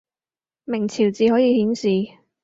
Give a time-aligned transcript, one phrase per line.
[0.63, 1.87] 明朝字可以顯示